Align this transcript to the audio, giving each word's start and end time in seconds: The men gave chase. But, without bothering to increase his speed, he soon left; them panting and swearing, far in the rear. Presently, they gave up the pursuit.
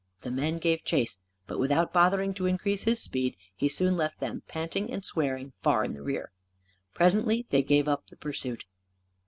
The 0.21 0.31
men 0.31 0.57
gave 0.57 0.83
chase. 0.83 1.19
But, 1.45 1.59
without 1.59 1.93
bothering 1.93 2.33
to 2.33 2.47
increase 2.47 2.85
his 2.85 2.99
speed, 2.99 3.37
he 3.55 3.69
soon 3.69 3.95
left; 3.95 4.19
them 4.19 4.41
panting 4.47 4.89
and 4.91 5.05
swearing, 5.05 5.53
far 5.61 5.83
in 5.85 5.93
the 5.93 6.01
rear. 6.01 6.31
Presently, 6.95 7.45
they 7.51 7.61
gave 7.61 7.87
up 7.87 8.07
the 8.07 8.17
pursuit. 8.17 8.65